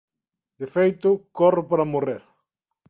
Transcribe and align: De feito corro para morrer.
De 0.59 0.67
feito 0.75 1.09
corro 1.37 1.63
para 1.69 1.89
morrer. 1.93 2.21